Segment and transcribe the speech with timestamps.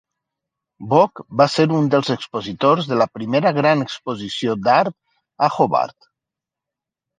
[0.93, 4.99] Bock va ser un dels expositors de la primera gran exposició d'art
[5.49, 6.13] a Hobart.